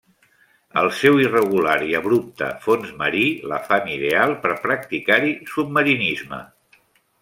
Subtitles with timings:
[0.83, 3.23] El seu irregular i abrupte fons marí
[3.55, 6.47] la fan ideal per practicar-hi submarinisme.